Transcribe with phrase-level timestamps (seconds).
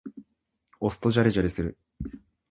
[0.79, 1.77] 押すとジャリジャリする。